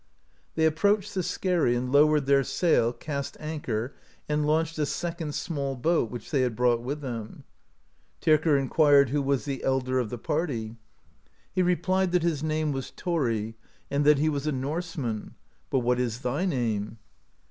They 0.55 0.65
approached 0.65 1.13
the 1.13 1.21
skerry, 1.21 1.75
and 1.75 1.91
lowered 1.91 2.25
their 2.25 2.43
sail 2.43 2.91
cast 2.91 3.37
anchor 3.39 3.93
and 4.27 4.47
launched 4.47 4.79
a 4.79 4.87
second 4.87 5.35
small 5.35 5.75
boat, 5.75 6.09
which 6.09 6.31
they 6.31 6.41
had 6.41 6.55
brought 6.55 6.81
with 6.81 7.01
them. 7.01 7.43
Tyrker 8.19 8.57
inquired 8.59 9.09
who 9.11 9.21
was 9.21 9.45
the 9.45 9.63
elder 9.63 9.99
of 9.99 10.09
the 10.09 10.17
party? 10.17 10.75
He 11.53 11.61
84 11.61 11.61
OTHER 11.61 11.61
VOYAGES 11.61 11.61
PLANNED 11.61 11.61
TO 11.61 11.61
THE 11.61 11.63
NEW 11.63 11.65
WORLD 11.65 11.67
replied 11.67 12.11
that 12.11 12.29
his 12.31 12.43
name 12.43 12.71
was 12.71 12.91
Thori, 12.97 13.53
and 13.91 14.05
that 14.05 14.17
he 14.17 14.29
was 14.29 14.47
a 14.47 14.51
Norseman; 14.51 15.35
"but 15.69 15.79
what 15.81 15.99
is 15.99 16.19
thy 16.21 16.45
name?" 16.47 16.97